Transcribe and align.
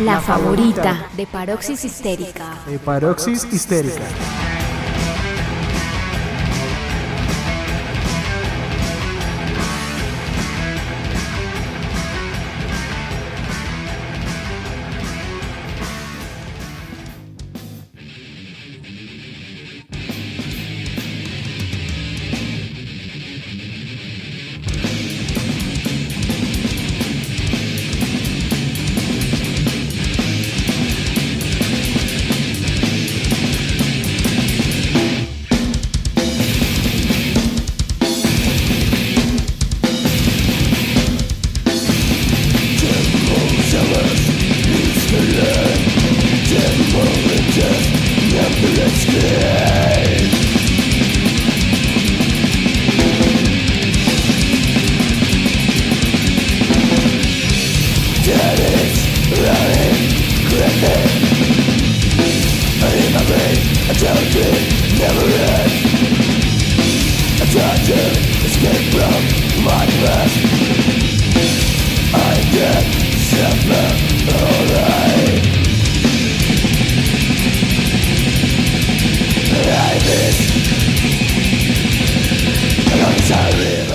La 0.00 0.20
favorita 0.20 1.08
de 1.16 1.26
Paroxis 1.26 1.84
Histérica. 1.84 2.56
De 2.68 2.78
Paroxis 2.78 3.44
Histérica. 3.52 4.47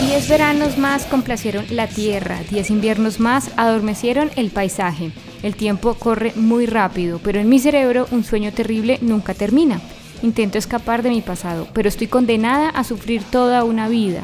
Diez 0.05 0.27
veranos 0.27 0.77
más 0.77 1.05
complacieron 1.05 1.65
la 1.69 1.87
tierra, 1.87 2.39
diez 2.49 2.69
inviernos 2.69 3.21
más 3.21 3.51
adormecieron 3.55 4.31
el 4.35 4.51
paisaje. 4.51 5.11
El 5.43 5.57
tiempo 5.57 5.95
corre 5.95 6.31
muy 6.37 6.65
rápido, 6.65 7.19
pero 7.21 7.37
en 7.41 7.49
mi 7.49 7.59
cerebro 7.59 8.07
un 8.11 8.23
sueño 8.23 8.53
terrible 8.53 8.97
nunca 9.01 9.33
termina. 9.33 9.81
Intento 10.21 10.57
escapar 10.57 11.03
de 11.03 11.09
mi 11.09 11.21
pasado, 11.21 11.67
pero 11.73 11.89
estoy 11.89 12.07
condenada 12.07 12.69
a 12.69 12.85
sufrir 12.85 13.23
toda 13.23 13.65
una 13.65 13.89
vida. 13.89 14.21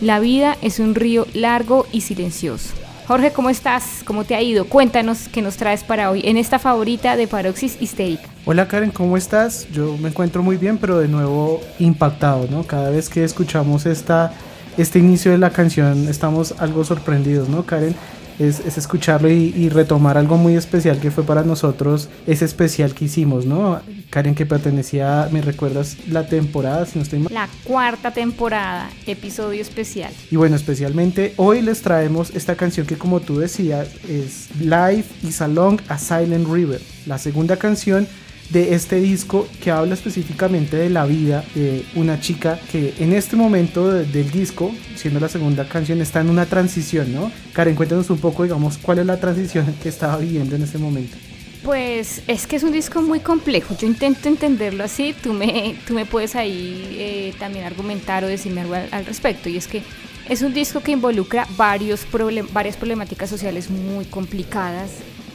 La 0.00 0.18
vida 0.18 0.56
es 0.62 0.78
un 0.78 0.94
río 0.94 1.26
largo 1.34 1.86
y 1.92 2.00
silencioso. 2.00 2.70
Jorge, 3.06 3.32
¿cómo 3.32 3.50
estás? 3.50 4.02
¿Cómo 4.06 4.24
te 4.24 4.34
ha 4.34 4.40
ido? 4.40 4.64
Cuéntanos 4.64 5.28
qué 5.28 5.42
nos 5.42 5.58
traes 5.58 5.84
para 5.84 6.10
hoy 6.10 6.22
en 6.24 6.38
esta 6.38 6.58
favorita 6.58 7.16
de 7.16 7.28
Paroxis 7.28 7.76
Histérica. 7.78 8.22
Hola 8.46 8.66
Karen, 8.66 8.92
¿cómo 8.92 9.18
estás? 9.18 9.68
Yo 9.72 9.98
me 9.98 10.08
encuentro 10.08 10.42
muy 10.42 10.56
bien, 10.56 10.78
pero 10.78 10.98
de 10.98 11.08
nuevo 11.08 11.60
impactado, 11.80 12.48
¿no? 12.50 12.62
Cada 12.62 12.88
vez 12.88 13.10
que 13.10 13.24
escuchamos 13.24 13.84
esta, 13.84 14.32
este 14.78 15.00
inicio 15.00 15.32
de 15.32 15.38
la 15.38 15.50
canción 15.50 16.08
estamos 16.08 16.54
algo 16.58 16.82
sorprendidos, 16.82 17.50
¿no, 17.50 17.66
Karen? 17.66 17.94
Es, 18.38 18.60
es 18.60 18.78
escucharlo 18.78 19.28
y, 19.30 19.54
y, 19.56 19.68
retomar 19.68 20.18
algo 20.18 20.36
muy 20.36 20.56
especial 20.56 20.98
que 20.98 21.10
fue 21.10 21.24
para 21.24 21.42
nosotros 21.42 22.08
ese 22.26 22.44
especial 22.44 22.94
que 22.94 23.04
hicimos, 23.06 23.46
¿no? 23.46 23.80
Karen, 24.10 24.34
que 24.34 24.44
pertenecía, 24.44 25.28
¿me 25.32 25.40
recuerdas 25.40 25.96
la 26.08 26.26
temporada, 26.26 26.84
si 26.84 26.98
no 26.98 27.02
estoy 27.02 27.20
mal? 27.20 27.32
La 27.32 27.48
cuarta 27.64 28.10
temporada, 28.10 28.90
episodio 29.06 29.62
especial. 29.62 30.12
Y 30.30 30.36
bueno, 30.36 30.56
especialmente 30.56 31.32
hoy 31.36 31.62
les 31.62 31.80
traemos 31.80 32.30
esta 32.30 32.54
canción 32.54 32.86
que 32.86 32.98
como 32.98 33.20
tú 33.20 33.38
decías 33.38 33.88
es 34.08 34.48
Life 34.60 35.26
is 35.26 35.40
Along 35.40 35.80
a 35.88 35.98
Silent 35.98 36.46
River, 36.46 36.80
la 37.06 37.16
segunda 37.16 37.56
canción 37.56 38.06
de 38.52 38.74
este 38.74 39.00
disco 39.00 39.48
que 39.62 39.70
habla 39.70 39.94
específicamente 39.94 40.76
de 40.76 40.90
la 40.90 41.06
vida 41.06 41.44
de 41.54 41.84
una 41.94 42.20
chica 42.20 42.58
que 42.70 42.94
en 42.98 43.12
este 43.12 43.36
momento 43.36 43.90
de, 43.90 44.04
del 44.04 44.30
disco, 44.30 44.74
siendo 44.94 45.20
la 45.20 45.28
segunda 45.28 45.68
canción, 45.68 46.00
está 46.00 46.20
en 46.20 46.28
una 46.28 46.46
transición, 46.46 47.12
¿no? 47.12 47.32
Karen, 47.52 47.74
cuéntanos 47.74 48.10
un 48.10 48.18
poco, 48.18 48.42
digamos, 48.42 48.78
cuál 48.78 48.98
es 48.98 49.06
la 49.06 49.18
transición 49.18 49.74
que 49.82 49.88
estaba 49.88 50.18
viviendo 50.18 50.54
en 50.56 50.62
este 50.62 50.78
momento. 50.78 51.16
Pues 51.62 52.22
es 52.26 52.46
que 52.46 52.56
es 52.56 52.64
un 52.64 52.72
disco 52.72 53.00
muy 53.02 53.20
complejo. 53.20 53.76
Yo 53.78 53.86
intento 53.86 54.28
entenderlo 54.28 54.82
así. 54.82 55.14
Tú 55.22 55.32
me, 55.32 55.76
tú 55.86 55.94
me 55.94 56.04
puedes 56.04 56.34
ahí 56.34 56.96
eh, 56.98 57.34
también 57.38 57.64
argumentar 57.64 58.24
o 58.24 58.26
decirme 58.26 58.62
algo 58.62 58.74
al, 58.74 58.88
al, 58.90 59.06
respecto. 59.06 59.48
Y 59.48 59.56
es 59.56 59.68
que 59.68 59.82
es 60.28 60.42
un 60.42 60.52
disco 60.52 60.80
que 60.80 60.90
involucra 60.90 61.46
varios 61.56 62.04
problem 62.04 62.46
varias 62.52 62.76
problemáticas 62.76 63.30
sociales 63.30 63.70
muy 63.70 64.04
complicadas 64.04 64.90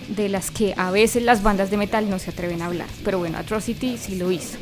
de 0.10 0.30
las 0.30 0.52
que 0.52 0.74
a 0.78 0.92
veces 0.92 1.24
las 1.24 1.44
bandas 1.44 1.70
de 1.70 1.78
metal 1.78 2.10
no 2.10 2.20
se 2.20 2.32
atreven 2.32 2.62
a 2.62 2.68
hablar. 2.68 2.88
Pero 3.04 3.20
bueno, 3.20 3.38
Atrocity 3.38 3.98
sí 3.98 4.16
lo 4.16 4.32
hizo. 4.32 4.58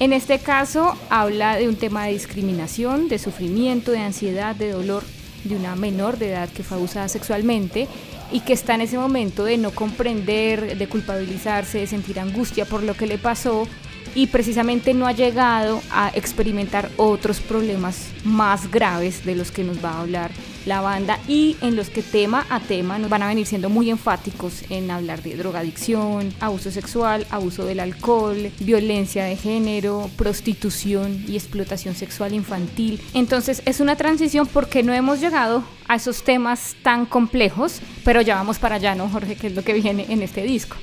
En 0.00 0.12
este 0.12 0.38
caso 0.38 0.96
habla 1.08 1.56
de 1.56 1.68
un 1.68 1.76
tema 1.76 2.06
de 2.06 2.12
discriminación, 2.12 3.08
de 3.08 3.18
sufrimiento, 3.18 3.92
de 3.92 3.98
ansiedad, 3.98 4.56
de 4.56 4.72
dolor 4.72 5.04
de 5.44 5.56
una 5.56 5.76
menor 5.76 6.18
de 6.18 6.30
edad 6.30 6.48
que 6.48 6.62
fue 6.62 6.78
abusada 6.78 7.08
sexualmente 7.08 7.86
y 8.32 8.40
que 8.40 8.54
está 8.54 8.74
en 8.74 8.80
ese 8.80 8.98
momento 8.98 9.44
de 9.44 9.58
no 9.58 9.70
comprender, 9.70 10.76
de 10.76 10.88
culpabilizarse, 10.88 11.78
de 11.78 11.86
sentir 11.86 12.18
angustia 12.18 12.64
por 12.64 12.82
lo 12.82 12.94
que 12.94 13.06
le 13.06 13.18
pasó 13.18 13.68
y 14.14 14.28
precisamente 14.28 14.94
no 14.94 15.06
ha 15.06 15.12
llegado 15.12 15.82
a 15.90 16.10
experimentar 16.14 16.90
otros 16.96 17.40
problemas 17.40 18.08
más 18.24 18.70
graves 18.70 19.24
de 19.24 19.34
los 19.34 19.50
que 19.50 19.64
nos 19.64 19.84
va 19.84 19.92
a 19.92 20.00
hablar 20.00 20.30
la 20.66 20.80
banda 20.80 21.18
y 21.28 21.56
en 21.60 21.76
los 21.76 21.90
que 21.90 22.02
tema 22.02 22.46
a 22.50 22.60
tema 22.60 22.98
nos 22.98 23.10
van 23.10 23.22
a 23.22 23.28
venir 23.28 23.46
siendo 23.46 23.68
muy 23.68 23.90
enfáticos 23.90 24.62
en 24.70 24.90
hablar 24.90 25.22
de 25.22 25.36
drogadicción, 25.36 26.32
abuso 26.40 26.70
sexual, 26.70 27.26
abuso 27.30 27.64
del 27.64 27.80
alcohol, 27.80 28.50
violencia 28.60 29.24
de 29.24 29.36
género, 29.36 30.10
prostitución 30.16 31.24
y 31.28 31.36
explotación 31.36 31.94
sexual 31.94 32.34
infantil. 32.34 33.00
Entonces 33.14 33.62
es 33.64 33.80
una 33.80 33.96
transición 33.96 34.46
porque 34.46 34.82
no 34.82 34.92
hemos 34.92 35.20
llegado 35.20 35.64
a 35.88 35.96
esos 35.96 36.22
temas 36.22 36.76
tan 36.82 37.06
complejos, 37.06 37.80
pero 38.04 38.20
ya 38.20 38.36
vamos 38.36 38.58
para 38.58 38.76
allá, 38.76 38.94
¿no, 38.94 39.08
Jorge? 39.08 39.36
Que 39.36 39.48
es 39.48 39.54
lo 39.54 39.62
que 39.62 39.74
viene 39.74 40.06
en 40.08 40.22
este 40.22 40.42
disco. 40.42 40.76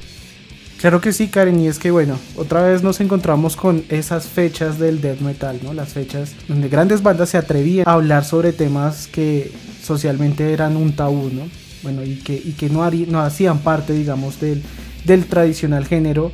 Claro 0.81 0.99
que 0.99 1.13
sí, 1.13 1.27
Karen, 1.27 1.59
y 1.59 1.67
es 1.67 1.77
que 1.77 1.91
bueno, 1.91 2.17
otra 2.35 2.63
vez 2.63 2.81
nos 2.81 3.01
encontramos 3.01 3.55
con 3.55 3.83
esas 3.89 4.25
fechas 4.25 4.79
del 4.79 4.99
death 4.99 5.19
metal, 5.19 5.59
¿no? 5.61 5.75
Las 5.75 5.89
fechas 5.93 6.33
donde 6.47 6.69
grandes 6.69 7.03
bandas 7.03 7.29
se 7.29 7.37
atrevían 7.37 7.87
a 7.87 7.93
hablar 7.93 8.25
sobre 8.25 8.51
temas 8.51 9.05
que 9.05 9.51
socialmente 9.81 10.53
eran 10.53 10.77
un 10.77 10.93
tabú, 10.93 11.29
¿no? 11.31 11.43
Bueno, 11.83 12.03
y 12.03 12.15
que, 12.15 12.35
y 12.35 12.53
que 12.53 12.69
no, 12.69 12.83
harí, 12.83 13.07
no 13.09 13.21
hacían 13.21 13.59
parte, 13.59 13.93
digamos, 13.93 14.39
del, 14.39 14.61
del 15.05 15.25
tradicional 15.25 15.85
género. 15.85 16.31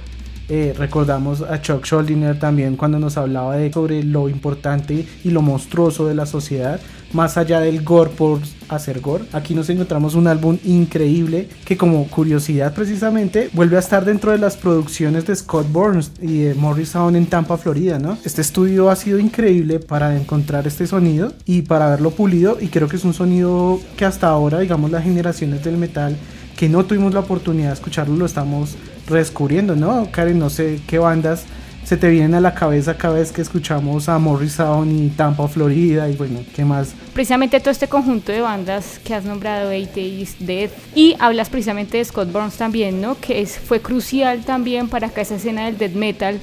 Eh, 0.50 0.74
recordamos 0.78 1.42
a 1.42 1.62
Chuck 1.62 1.86
Schuldiner 1.86 2.40
también 2.40 2.78
cuando 2.78 3.00
nos 3.00 3.18
hablaba 3.18 3.58
de 3.58 3.72
sobre 3.72 4.04
lo 4.04 4.30
importante 4.30 5.06
y 5.24 5.32
lo 5.32 5.42
monstruoso 5.42 6.08
de 6.08 6.16
la 6.16 6.26
sociedad, 6.26 6.80
más 7.14 7.38
allá 7.38 7.60
del 7.60 7.84
gore 7.84 8.12
por 8.12 8.40
hacer 8.70 9.00
gore. 9.00 9.26
Aquí 9.34 9.56
nos 9.56 9.70
encontramos 9.70 10.16
un 10.16 10.28
álbum 10.28 10.58
increíble 10.64 11.48
que 11.66 11.78
como 11.78 12.08
curiosidad 12.08 12.74
precisamente 12.74 13.50
vuelve 13.54 13.78
a 13.78 13.80
estar 13.80 14.06
dentro 14.06 14.32
de 14.32 14.38
las 14.38 14.58
producciones 14.58 15.26
de 15.26 15.36
Scott 15.36 15.72
Burns 15.72 16.12
y 16.22 16.40
de 16.40 16.56
Morris 16.56 16.90
Sound 16.90 17.16
en 17.16 17.28
Tampa, 17.28 17.58
Florida, 17.58 18.00
¿no? 18.00 18.18
Este 18.24 18.42
estudio 18.42 18.90
ha 18.90 18.96
sido 18.96 19.20
increíble 19.20 19.80
para 19.80 20.16
encontrar 20.18 20.68
este 20.68 20.88
sonido 20.88 21.34
y 21.46 21.64
para 21.64 21.90
verlo 21.90 22.12
pulido 22.12 22.58
y 22.60 22.68
creo 22.68 22.88
que 22.88 22.98
es 22.98 23.06
un 23.06 23.14
sonido 23.14 23.80
que 23.96 24.06
hasta 24.06 24.28
ahora, 24.28 24.60
digamos, 24.60 24.92
las 24.92 25.04
generaciones 25.04 25.64
del 25.64 25.78
metal 25.78 26.18
que 26.58 26.68
no 26.68 26.86
tuvimos 26.86 27.14
la 27.14 27.20
oportunidad 27.22 27.68
de 27.68 27.76
escucharlo 27.76 28.16
lo 28.16 28.26
estamos 28.26 28.76
redescubriendo, 29.08 29.76
¿no? 29.76 30.10
Karen, 30.12 30.40
no 30.40 30.50
sé 30.50 30.82
qué 30.88 30.98
bandas 30.98 31.46
se 31.88 31.96
te 31.96 32.10
vienen 32.10 32.34
a 32.34 32.42
la 32.42 32.54
cabeza 32.54 32.98
cada 32.98 33.14
vez 33.14 33.32
que 33.32 33.42
escuchamos 33.42 34.10
a 34.10 34.20
Morris 34.20 34.56
Sound 34.56 34.92
y 34.92 35.08
Tampa, 35.08 35.48
Florida 35.48 36.10
y 36.10 36.18
bueno, 36.18 36.42
¿qué 36.54 36.66
más? 36.66 36.94
Precisamente 37.14 37.62
todo 37.62 37.70
este 37.70 37.88
conjunto 37.88 38.34
de 38.34 38.42
bandas 38.42 39.00
que 39.06 39.14
has 39.14 39.24
nombrado, 39.24 39.70
Atheist, 39.70 40.38
Death, 40.40 40.72
y 40.96 41.16
hablas 41.18 41.48
precisamente 41.48 41.98
de 41.98 42.04
Scott 42.04 42.30
Burns 42.30 42.58
también, 42.58 43.00
¿no? 43.00 43.16
Que 43.18 43.42
es, 43.42 43.58
fue 43.58 43.80
crucial 43.80 44.44
también 44.44 44.90
para 44.90 45.08
que 45.08 45.22
esa 45.22 45.36
escena 45.36 45.64
del 45.64 45.78
death 45.78 45.94
metal 45.94 46.42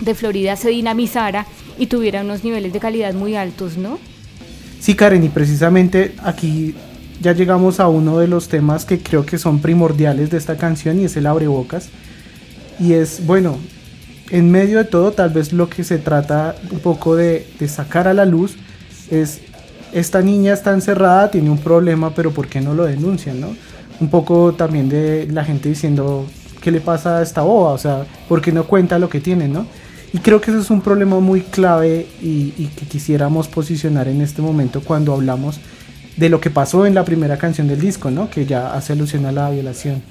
de 0.00 0.14
Florida 0.16 0.56
se 0.56 0.70
dinamizara 0.70 1.46
y 1.78 1.86
tuviera 1.86 2.22
unos 2.22 2.42
niveles 2.42 2.72
de 2.72 2.80
calidad 2.80 3.14
muy 3.14 3.36
altos, 3.36 3.76
¿no? 3.76 4.00
Sí, 4.80 4.96
Karen, 4.96 5.22
y 5.22 5.28
precisamente 5.28 6.16
aquí 6.24 6.74
ya 7.20 7.34
llegamos 7.34 7.78
a 7.78 7.86
uno 7.86 8.18
de 8.18 8.26
los 8.26 8.48
temas 8.48 8.84
que 8.84 8.98
creo 8.98 9.24
que 9.24 9.38
son 9.38 9.60
primordiales 9.60 10.30
de 10.30 10.38
esta 10.38 10.56
canción 10.56 10.98
y 10.98 11.04
es 11.04 11.16
el 11.16 11.28
abrebocas. 11.28 11.88
Y 12.80 12.94
es, 12.94 13.24
bueno, 13.24 13.58
en 14.32 14.50
medio 14.50 14.78
de 14.78 14.84
todo, 14.84 15.12
tal 15.12 15.28
vez 15.28 15.52
lo 15.52 15.68
que 15.68 15.84
se 15.84 15.98
trata 15.98 16.56
un 16.70 16.78
poco 16.78 17.14
de, 17.14 17.46
de, 17.60 17.68
sacar 17.68 18.08
a 18.08 18.14
la 18.14 18.24
luz 18.24 18.56
es, 19.10 19.42
esta 19.92 20.22
niña 20.22 20.54
está 20.54 20.72
encerrada, 20.72 21.30
tiene 21.30 21.50
un 21.50 21.58
problema, 21.58 22.14
pero 22.14 22.30
¿por 22.30 22.48
qué 22.48 22.62
no 22.62 22.72
lo 22.72 22.84
denuncian? 22.84 23.42
¿no? 23.42 23.54
Un 24.00 24.08
poco 24.08 24.54
también 24.54 24.88
de 24.88 25.28
la 25.30 25.44
gente 25.44 25.68
diciendo, 25.68 26.24
¿qué 26.62 26.70
le 26.70 26.80
pasa 26.80 27.18
a 27.18 27.22
esta 27.22 27.42
boba? 27.42 27.72
O 27.72 27.78
sea, 27.78 28.06
¿por 28.26 28.40
qué 28.40 28.52
no 28.52 28.64
cuenta 28.64 28.98
lo 28.98 29.10
que 29.10 29.20
tiene, 29.20 29.48
no? 29.48 29.66
Y 30.14 30.18
creo 30.18 30.40
que 30.40 30.50
ese 30.50 30.60
es 30.60 30.70
un 30.70 30.80
problema 30.80 31.20
muy 31.20 31.42
clave 31.42 32.06
y, 32.22 32.54
y 32.56 32.70
que 32.74 32.86
quisiéramos 32.86 33.48
posicionar 33.48 34.08
en 34.08 34.22
este 34.22 34.40
momento 34.40 34.80
cuando 34.82 35.12
hablamos 35.12 35.60
de 36.16 36.30
lo 36.30 36.40
que 36.40 36.48
pasó 36.48 36.86
en 36.86 36.94
la 36.94 37.04
primera 37.04 37.36
canción 37.36 37.68
del 37.68 37.80
disco, 37.80 38.10
¿no? 38.10 38.30
Que 38.30 38.46
ya 38.46 38.72
hace 38.72 38.94
alusión 38.94 39.26
a 39.26 39.32
la 39.32 39.50
violación. 39.50 40.02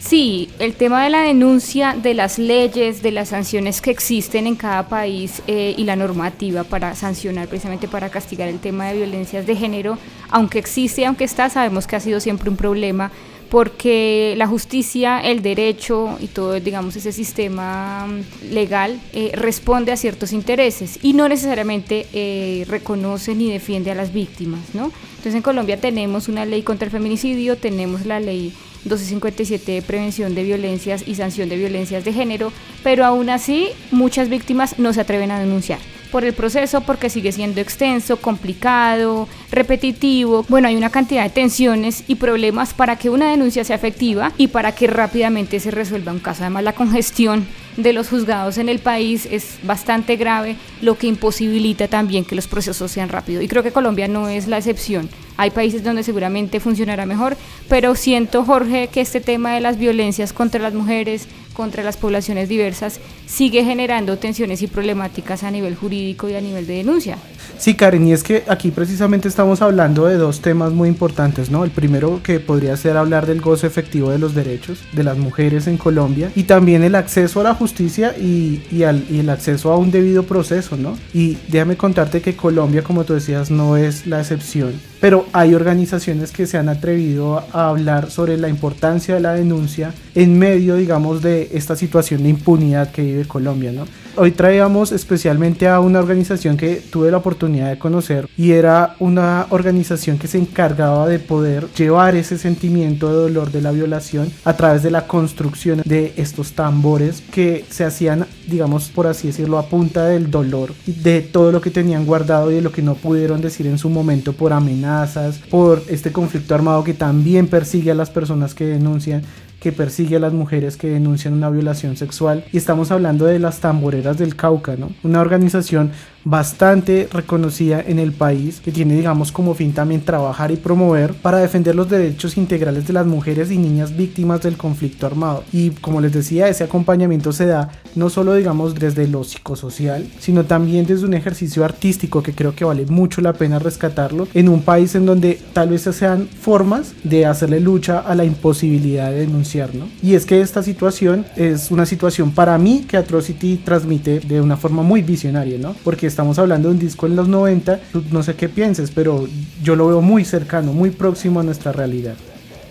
Sí, 0.00 0.48
el 0.58 0.74
tema 0.74 1.04
de 1.04 1.10
la 1.10 1.20
denuncia 1.20 1.94
de 1.94 2.14
las 2.14 2.38
leyes, 2.38 3.02
de 3.02 3.12
las 3.12 3.28
sanciones 3.28 3.82
que 3.82 3.90
existen 3.90 4.46
en 4.46 4.56
cada 4.56 4.88
país 4.88 5.42
eh, 5.46 5.74
y 5.76 5.84
la 5.84 5.94
normativa 5.94 6.64
para 6.64 6.94
sancionar, 6.94 7.48
precisamente 7.48 7.86
para 7.86 8.08
castigar 8.08 8.48
el 8.48 8.60
tema 8.60 8.86
de 8.86 8.96
violencias 8.96 9.46
de 9.46 9.54
género, 9.54 9.98
aunque 10.30 10.58
existe, 10.58 11.04
aunque 11.04 11.24
está, 11.24 11.50
sabemos 11.50 11.86
que 11.86 11.96
ha 11.96 12.00
sido 12.00 12.18
siempre 12.18 12.48
un 12.48 12.56
problema 12.56 13.12
porque 13.50 14.34
la 14.38 14.46
justicia, 14.46 15.20
el 15.20 15.42
derecho 15.42 16.16
y 16.20 16.28
todo, 16.28 16.58
digamos, 16.60 16.96
ese 16.96 17.12
sistema 17.12 18.06
mm, 18.06 18.52
legal 18.52 18.98
eh, 19.12 19.32
responde 19.34 19.92
a 19.92 19.96
ciertos 19.96 20.32
intereses 20.32 20.98
y 21.02 21.12
no 21.12 21.28
necesariamente 21.28 22.06
eh, 22.12 22.64
reconoce 22.68 23.34
ni 23.34 23.50
defiende 23.50 23.90
a 23.90 23.96
las 23.96 24.12
víctimas, 24.14 24.60
¿no? 24.72 24.92
Entonces 25.10 25.34
en 25.34 25.42
Colombia 25.42 25.78
tenemos 25.78 26.28
una 26.28 26.46
ley 26.46 26.62
contra 26.62 26.86
el 26.86 26.92
feminicidio, 26.92 27.58
tenemos 27.58 28.06
la 28.06 28.20
ley 28.20 28.54
1257 28.84 29.72
de 29.72 29.82
prevención 29.82 30.34
de 30.34 30.42
violencias 30.42 31.04
y 31.06 31.14
sanción 31.14 31.48
de 31.48 31.56
violencias 31.56 32.04
de 32.04 32.12
género, 32.12 32.52
pero 32.82 33.04
aún 33.04 33.30
así 33.30 33.68
muchas 33.90 34.28
víctimas 34.28 34.78
no 34.78 34.92
se 34.92 35.00
atreven 35.00 35.30
a 35.30 35.38
denunciar 35.38 35.78
por 36.10 36.24
el 36.24 36.34
proceso 36.34 36.80
porque 36.82 37.08
sigue 37.08 37.32
siendo 37.32 37.60
extenso, 37.60 38.16
complicado, 38.16 39.28
repetitivo. 39.50 40.44
Bueno, 40.48 40.68
hay 40.68 40.76
una 40.76 40.90
cantidad 40.90 41.22
de 41.22 41.30
tensiones 41.30 42.04
y 42.08 42.16
problemas 42.16 42.74
para 42.74 42.96
que 42.96 43.10
una 43.10 43.30
denuncia 43.30 43.64
sea 43.64 43.76
efectiva 43.76 44.32
y 44.36 44.48
para 44.48 44.72
que 44.72 44.86
rápidamente 44.86 45.60
se 45.60 45.70
resuelva 45.70 46.12
un 46.12 46.18
caso. 46.18 46.42
Además, 46.42 46.64
la 46.64 46.74
congestión 46.74 47.46
de 47.76 47.92
los 47.92 48.08
juzgados 48.08 48.58
en 48.58 48.68
el 48.68 48.80
país 48.80 49.26
es 49.30 49.58
bastante 49.62 50.16
grave, 50.16 50.56
lo 50.82 50.98
que 50.98 51.06
imposibilita 51.06 51.88
también 51.88 52.24
que 52.24 52.34
los 52.34 52.48
procesos 52.48 52.90
sean 52.90 53.08
rápidos. 53.08 53.44
Y 53.44 53.48
creo 53.48 53.62
que 53.62 53.72
Colombia 53.72 54.08
no 54.08 54.28
es 54.28 54.48
la 54.48 54.58
excepción. 54.58 55.08
Hay 55.40 55.48
países 55.48 55.82
donde 55.82 56.02
seguramente 56.02 56.60
funcionará 56.60 57.06
mejor, 57.06 57.34
pero 57.66 57.94
siento, 57.94 58.44
Jorge, 58.44 58.88
que 58.88 59.00
este 59.00 59.22
tema 59.22 59.54
de 59.54 59.62
las 59.62 59.78
violencias 59.78 60.34
contra 60.34 60.60
las 60.60 60.74
mujeres, 60.74 61.28
contra 61.54 61.82
las 61.82 61.96
poblaciones 61.96 62.50
diversas, 62.50 63.00
sigue 63.24 63.64
generando 63.64 64.18
tensiones 64.18 64.60
y 64.60 64.66
problemáticas 64.66 65.42
a 65.42 65.50
nivel 65.50 65.76
jurídico 65.76 66.28
y 66.28 66.34
a 66.34 66.42
nivel 66.42 66.66
de 66.66 66.74
denuncia. 66.74 67.16
Sí, 67.58 67.74
Karen, 67.74 68.06
y 68.06 68.12
es 68.12 68.22
que 68.22 68.44
aquí 68.48 68.70
precisamente 68.70 69.28
estamos 69.28 69.60
hablando 69.62 70.06
de 70.06 70.16
dos 70.16 70.40
temas 70.40 70.72
muy 70.72 70.88
importantes, 70.88 71.50
¿no? 71.50 71.64
El 71.64 71.70
primero 71.70 72.20
que 72.22 72.40
podría 72.40 72.76
ser 72.76 72.96
hablar 72.96 73.26
del 73.26 73.40
goce 73.40 73.66
efectivo 73.66 74.10
de 74.10 74.18
los 74.18 74.34
derechos 74.34 74.80
de 74.92 75.04
las 75.04 75.18
mujeres 75.18 75.66
en 75.66 75.76
Colombia 75.76 76.32
y 76.34 76.44
también 76.44 76.82
el 76.82 76.94
acceso 76.94 77.40
a 77.40 77.44
la 77.44 77.54
justicia 77.54 78.16
y, 78.18 78.62
y, 78.70 78.84
al, 78.84 79.04
y 79.10 79.20
el 79.20 79.30
acceso 79.30 79.72
a 79.72 79.76
un 79.76 79.90
debido 79.90 80.22
proceso, 80.22 80.76
¿no? 80.76 80.96
Y 81.12 81.36
déjame 81.48 81.76
contarte 81.76 82.22
que 82.22 82.34
Colombia, 82.34 82.82
como 82.82 83.04
tú 83.04 83.14
decías, 83.14 83.50
no 83.50 83.76
es 83.76 84.06
la 84.06 84.20
excepción 84.20 84.72
pero 85.00 85.26
hay 85.32 85.54
organizaciones 85.54 86.30
que 86.30 86.46
se 86.46 86.58
han 86.58 86.68
atrevido 86.68 87.42
a 87.52 87.68
hablar 87.68 88.10
sobre 88.10 88.36
la 88.36 88.48
importancia 88.48 89.14
de 89.14 89.20
la 89.20 89.32
denuncia 89.32 89.94
en 90.14 90.38
medio, 90.38 90.76
digamos, 90.76 91.22
de 91.22 91.48
esta 91.54 91.74
situación 91.74 92.22
de 92.22 92.28
impunidad 92.28 92.92
que 92.92 93.02
vive 93.02 93.24
Colombia, 93.24 93.72
¿no? 93.72 93.86
Hoy 94.16 94.32
traíamos 94.32 94.92
especialmente 94.92 95.68
a 95.68 95.80
una 95.80 96.00
organización 96.00 96.56
que 96.56 96.82
tuve 96.90 97.10
la 97.10 97.16
oportunidad 97.18 97.39
de 97.48 97.78
conocer 97.78 98.28
y 98.36 98.52
era 98.52 98.96
una 98.98 99.46
organización 99.48 100.18
que 100.18 100.28
se 100.28 100.36
encargaba 100.36 101.08
de 101.08 101.18
poder 101.18 101.68
llevar 101.72 102.14
ese 102.14 102.36
sentimiento 102.36 103.08
de 103.08 103.14
dolor 103.14 103.50
de 103.50 103.62
la 103.62 103.70
violación 103.70 104.30
a 104.44 104.56
través 104.56 104.82
de 104.82 104.90
la 104.90 105.06
construcción 105.06 105.80
de 105.86 106.12
estos 106.16 106.52
tambores 106.52 107.22
que 107.32 107.64
se 107.70 107.84
hacían, 107.84 108.26
digamos, 108.46 108.90
por 108.90 109.06
así 109.06 109.28
decirlo, 109.28 109.58
a 109.58 109.66
punta 109.66 110.04
del 110.04 110.30
dolor 110.30 110.74
de 110.84 111.22
todo 111.22 111.50
lo 111.50 111.62
que 111.62 111.70
tenían 111.70 112.04
guardado 112.04 112.50
y 112.50 112.56
de 112.56 112.62
lo 112.62 112.72
que 112.72 112.82
no 112.82 112.94
pudieron 112.94 113.40
decir 113.40 113.66
en 113.66 113.78
su 113.78 113.88
momento 113.88 114.34
por 114.34 114.52
amenazas, 114.52 115.38
por 115.50 115.82
este 115.88 116.12
conflicto 116.12 116.54
armado 116.54 116.84
que 116.84 116.92
también 116.92 117.46
persigue 117.46 117.90
a 117.90 117.94
las 117.94 118.10
personas 118.10 118.54
que 118.54 118.66
denuncian 118.66 119.22
que 119.60 119.72
persigue 119.72 120.16
a 120.16 120.20
las 120.20 120.32
mujeres 120.32 120.76
que 120.76 120.88
denuncian 120.88 121.34
una 121.34 121.50
violación 121.50 121.96
sexual. 121.96 122.44
Y 122.50 122.56
estamos 122.56 122.90
hablando 122.90 123.26
de 123.26 123.38
las 123.38 123.60
tamboreras 123.60 124.18
del 124.18 124.34
Cauca, 124.34 124.74
¿no? 124.76 124.90
Una 125.04 125.20
organización 125.20 125.92
bastante 126.24 127.08
reconocida 127.10 127.80
en 127.80 127.98
el 127.98 128.12
país 128.12 128.60
que 128.60 128.72
tiene 128.72 128.94
digamos 128.94 129.32
como 129.32 129.54
fin 129.54 129.72
también 129.72 130.02
trabajar 130.02 130.50
y 130.50 130.56
promover 130.56 131.14
para 131.14 131.38
defender 131.38 131.74
los 131.74 131.88
derechos 131.88 132.36
integrales 132.36 132.86
de 132.86 132.92
las 132.92 133.06
mujeres 133.06 133.50
y 133.50 133.56
niñas 133.56 133.96
víctimas 133.96 134.42
del 134.42 134.56
conflicto 134.56 135.06
armado 135.06 135.44
y 135.52 135.70
como 135.70 136.00
les 136.00 136.12
decía 136.12 136.48
ese 136.48 136.64
acompañamiento 136.64 137.32
se 137.32 137.46
da 137.46 137.70
no 137.94 138.10
solo 138.10 138.34
digamos 138.34 138.74
desde 138.74 139.08
lo 139.08 139.24
psicosocial 139.24 140.06
sino 140.18 140.44
también 140.44 140.84
desde 140.86 141.06
un 141.06 141.14
ejercicio 141.14 141.64
artístico 141.64 142.22
que 142.22 142.34
creo 142.34 142.54
que 142.54 142.64
vale 142.64 142.84
mucho 142.86 143.22
la 143.22 143.32
pena 143.32 143.58
rescatarlo 143.58 144.28
en 144.34 144.48
un 144.48 144.62
país 144.62 144.94
en 144.94 145.06
donde 145.06 145.40
tal 145.54 145.70
vez 145.70 145.82
sean 145.82 146.28
formas 146.28 146.92
de 147.02 147.24
hacerle 147.24 147.60
lucha 147.60 148.00
a 148.00 148.14
la 148.14 148.24
imposibilidad 148.24 149.10
de 149.10 149.20
denunciar 149.20 149.74
¿no? 149.74 149.88
y 150.02 150.14
es 150.14 150.26
que 150.26 150.42
esta 150.42 150.62
situación 150.62 151.24
es 151.36 151.70
una 151.70 151.86
situación 151.86 152.32
para 152.32 152.58
mí 152.58 152.84
que 152.86 152.98
Atrocity 152.98 153.56
transmite 153.64 154.20
de 154.20 154.40
una 154.40 154.58
forma 154.58 154.82
muy 154.82 155.00
visionaria 155.00 155.58
¿no? 155.58 155.74
porque 155.82 156.09
estamos 156.10 156.38
hablando 156.38 156.68
de 156.68 156.74
un 156.74 156.80
disco 156.80 157.06
en 157.06 157.16
los 157.16 157.28
90, 157.28 157.80
no 158.10 158.22
sé 158.22 158.34
qué 158.34 158.48
pienses, 158.48 158.90
pero 158.90 159.26
yo 159.62 159.76
lo 159.76 159.88
veo 159.88 160.02
muy 160.02 160.24
cercano, 160.24 160.72
muy 160.72 160.90
próximo 160.90 161.40
a 161.40 161.42
nuestra 161.42 161.72
realidad. 161.72 162.14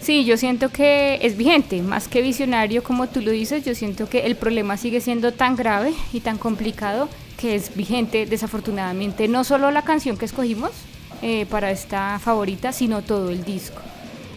Sí, 0.01 0.23
yo 0.23 0.37
siento 0.37 0.69
que 0.69 1.19
es 1.21 1.35
vigente, 1.35 1.81
más 1.81 2.07
que 2.07 2.21
visionario 2.21 2.83
como 2.83 3.07
tú 3.07 3.21
lo 3.21 3.31
dices, 3.31 3.65
yo 3.65 3.75
siento 3.75 4.07
que 4.07 4.25
el 4.25 4.35
problema 4.35 4.77
sigue 4.77 5.01
siendo 5.01 5.33
tan 5.33 5.55
grave 5.55 5.93
y 6.13 6.21
tan 6.21 6.37
complicado 6.37 7.09
que 7.37 7.55
es 7.55 7.75
vigente 7.75 8.25
desafortunadamente, 8.25 9.27
no 9.27 9.43
solo 9.43 9.71
la 9.71 9.83
canción 9.83 10.17
que 10.17 10.25
escogimos 10.25 10.71
eh, 11.21 11.45
para 11.49 11.71
esta 11.71 12.17
favorita, 12.19 12.71
sino 12.71 13.01
todo 13.01 13.29
el 13.29 13.43
disco. 13.43 13.81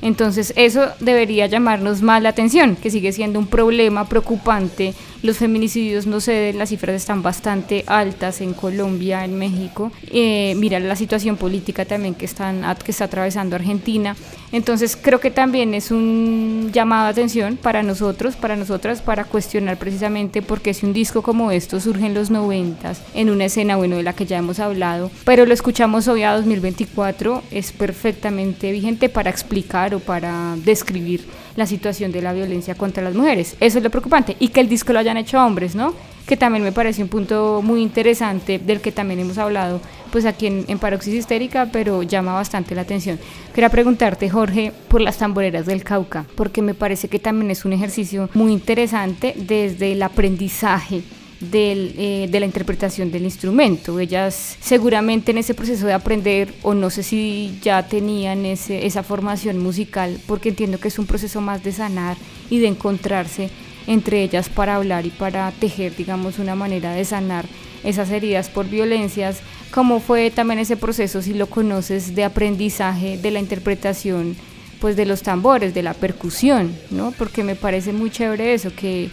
Entonces 0.03 0.53
eso 0.57 0.89
debería 0.99 1.47
llamarnos 1.47 2.03
más 2.03 2.21
la 2.21 2.31
atención, 2.31 2.75
que 2.75 2.91
sigue 2.91 3.13
siendo 3.13 3.39
un 3.39 3.47
problema 3.47 4.09
preocupante 4.09 4.95
los 5.23 5.39
feminicidios 5.39 6.07
no 6.07 6.21
ceden, 6.21 6.59
las 6.59 6.71
cifras 6.71 6.97
están 6.97 7.23
bastante 7.23 7.85
altas 7.87 8.41
en 8.41 8.55
Colombia, 8.55 9.25
en 9.25 9.39
México. 9.39 9.93
Eh, 10.11 10.55
mira 10.57 10.81
la 10.81 10.97
situación 10.97 11.37
política 11.37 11.85
también 11.85 12.15
que, 12.15 12.25
están, 12.25 12.63
que 12.85 12.91
está 12.91 13.05
atravesando 13.05 13.57
Argentina. 13.57 14.17
Entonces 14.51 14.99
creo 15.01 15.21
que 15.21 15.31
también 15.31 15.75
es 15.75 15.91
un 15.91 16.71
llamado 16.73 17.05
de 17.05 17.11
atención 17.13 17.57
para 17.57 17.83
nosotros, 17.83 18.37
para 18.37 18.57
nosotras, 18.57 19.01
para 19.01 19.25
cuestionar 19.25 19.79
precisamente 19.79 20.43
por 20.43 20.61
qué 20.61 20.75
si 20.75 20.85
un 20.85 20.93
disco 20.93 21.23
como 21.23 21.51
esto 21.51 21.81
surge 21.81 22.07
en 22.07 22.15
los 22.15 22.31
noventas, 22.31 23.01
en 23.15 23.31
una 23.31 23.47
escena, 23.47 23.77
bueno, 23.77 23.97
de 23.97 24.03
la 24.03 24.13
que 24.13 24.27
ya 24.27 24.39
hemos 24.39 24.59
hablado, 24.59 25.11
pero 25.25 25.47
lo 25.47 25.55
escuchamos 25.55 26.09
hoy 26.09 26.23
a 26.25 26.35
2024, 26.35 27.43
es 27.51 27.73
perfectamente 27.73 28.73
vigente 28.73 29.09
para 29.09 29.31
explicar 29.31 29.95
o 29.95 30.01
para 30.01 30.57
describir 30.65 31.25
la 31.57 31.67
situación 31.67 32.13
de 32.13 32.23
la 32.23 32.33
violencia 32.33 32.75
contra 32.75 33.03
las 33.03 33.15
mujeres. 33.15 33.57
Eso 33.61 33.79
es 33.79 33.85
lo 33.85 33.91
preocupante. 33.91 34.37
Y 34.39 34.49
que 34.49 34.61
el 34.61 34.69
disco 34.69 34.93
lo 34.93 34.99
hayan 35.13 35.25
hecho 35.25 35.45
hombres, 35.45 35.75
¿no? 35.75 35.95
Que 36.27 36.37
también 36.37 36.65
me 36.65 36.73
parece 36.73 37.03
un 37.03 37.09
punto 37.09 37.61
muy 37.63 37.83
interesante 37.83 38.59
del 38.59 38.81
que 38.81 38.93
también 38.93 39.21
hemos 39.21 39.39
hablado 39.39 39.81
pues 40.11 40.25
aquí 40.25 40.47
en, 40.47 40.65
en 40.69 40.79
Paroxis 40.79 41.15
Histérica, 41.15 41.69
pero 41.73 42.03
llama 42.03 42.33
bastante 42.35 42.75
la 42.75 42.83
atención. 42.83 43.19
Quería 43.55 43.71
preguntarte, 43.71 44.29
Jorge, 44.31 44.73
por 44.89 45.01
las 45.01 45.19
tamboreras 45.19 45.67
del 45.67 45.83
Cauca, 45.83 46.27
porque 46.35 46.63
me 46.63 46.75
parece 46.75 47.09
que 47.09 47.19
también 47.19 47.51
es 47.51 47.65
un 47.65 47.73
ejercicio 47.73 48.29
muy 48.35 48.53
interesante 48.53 49.35
desde 49.37 49.93
el 49.93 50.03
aprendizaje 50.03 51.03
eh, 51.55 52.29
de 52.31 52.41
la 52.41 52.47
interpretación 52.47 53.11
del 53.11 53.25
instrumento. 53.25 53.99
Ellas 53.99 54.57
seguramente 54.61 55.33
en 55.33 55.39
ese 55.39 55.55
proceso 55.55 55.87
de 55.87 55.93
aprender, 55.93 56.55
o 56.63 56.73
no 56.73 56.89
sé 56.89 57.03
si 57.03 57.59
ya 57.63 57.83
tenían 57.87 58.47
esa 58.47 59.03
formación 59.03 59.59
musical, 59.59 60.19
porque 60.27 60.51
entiendo 60.51 60.79
que 60.79 60.89
es 60.89 60.99
un 60.99 61.07
proceso 61.07 61.41
más 61.41 61.65
de 61.65 61.73
sanar 61.73 62.17
y 62.49 62.61
de 62.61 62.69
encontrarse 62.69 63.51
entre 63.87 64.23
ellas 64.23 64.49
para 64.49 64.77
hablar 64.77 65.07
y 65.07 65.11
para 65.11 65.51
tejer, 65.53 65.95
digamos, 65.97 66.39
una 66.39 66.55
manera 66.55 66.93
de 66.93 67.05
sanar 67.05 67.47
esas 67.85 68.11
heridas 68.11 68.49
por 68.49 68.69
violencias, 68.69 69.41
como 69.73 70.01
fue 70.01 70.31
también 70.31 70.61
ese 70.61 70.77
proceso, 70.77 71.23
si 71.23 71.35
lo 71.35 71.47
conoces, 71.47 72.15
de 72.15 72.25
aprendizaje 72.25 73.19
de 73.19 73.31
la 73.31 73.41
interpretación 73.41 74.37
pues 74.81 74.97
de 74.97 75.07
los 75.07 75.23
tambores, 75.23 75.75
de 75.75 75.83
la 75.85 75.95
percusión, 75.95 76.77
¿no? 76.91 77.13
Porque 77.13 77.45
me 77.45 77.55
parece 77.55 77.93
muy 77.93 78.11
chévere 78.11 78.53
eso, 78.53 78.75
que 78.75 79.11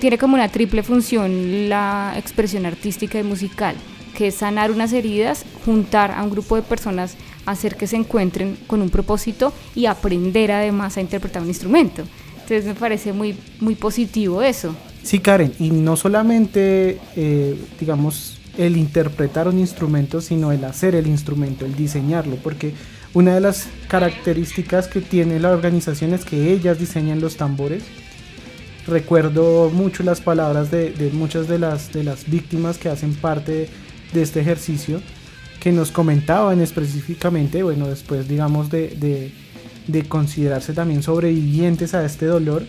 tiene 0.00 0.16
como 0.16 0.34
una 0.34 0.48
triple 0.48 0.82
función 0.82 1.68
la 1.68 2.14
expresión 2.16 2.64
artística 2.64 3.18
y 3.18 3.22
musical, 3.22 3.76
que 4.16 4.28
es 4.28 4.36
sanar 4.36 4.70
unas 4.70 4.94
heridas, 4.94 5.44
juntar 5.66 6.10
a 6.12 6.22
un 6.22 6.30
grupo 6.30 6.56
de 6.56 6.62
personas, 6.62 7.16
hacer 7.44 7.76
que 7.76 7.86
se 7.86 7.96
encuentren 7.96 8.56
con 8.66 8.80
un 8.80 8.88
propósito 8.88 9.52
y 9.74 9.84
aprender 9.84 10.52
además 10.52 10.96
a 10.96 11.02
interpretar 11.02 11.42
un 11.42 11.48
instrumento. 11.48 12.04
Entonces 12.52 12.74
me 12.74 12.78
parece 12.78 13.12
muy, 13.12 13.34
muy 13.60 13.74
positivo 13.74 14.42
eso. 14.42 14.74
Sí, 15.02 15.20
Karen, 15.20 15.54
y 15.58 15.70
no 15.70 15.96
solamente, 15.96 16.98
eh, 17.16 17.56
digamos, 17.80 18.38
el 18.58 18.76
interpretar 18.76 19.48
un 19.48 19.58
instrumento, 19.58 20.20
sino 20.20 20.52
el 20.52 20.62
hacer 20.64 20.94
el 20.94 21.06
instrumento, 21.06 21.64
el 21.64 21.74
diseñarlo, 21.74 22.36
porque 22.36 22.74
una 23.14 23.34
de 23.34 23.40
las 23.40 23.68
características 23.88 24.86
que 24.86 25.00
tiene 25.00 25.40
la 25.40 25.50
organización 25.50 26.12
es 26.12 26.26
que 26.26 26.52
ellas 26.52 26.78
diseñan 26.78 27.20
los 27.20 27.36
tambores 27.36 27.84
recuerdo 28.86 29.70
mucho 29.70 30.02
las 30.02 30.20
palabras 30.20 30.70
de, 30.70 31.10
muchas 31.12 31.48
de 31.48 31.58
las, 31.58 31.92
de 31.92 32.04
las 32.04 32.28
víctimas 32.28 32.78
que 32.78 32.88
hacen 32.88 33.14
parte 33.14 33.68
de 34.12 34.22
este 34.22 34.40
ejercicio, 34.40 35.00
que 35.60 35.72
nos 35.72 35.90
comentaban 35.90 36.60
específicamente, 36.60 37.62
bueno, 37.62 37.86
después 37.86 38.28
digamos 38.28 38.70
de, 38.70 38.88
de 38.88 39.32
considerarse 40.08 40.72
también 40.72 41.02
sobrevivientes 41.02 41.94
a 41.94 42.04
este 42.04 42.26
dolor, 42.26 42.64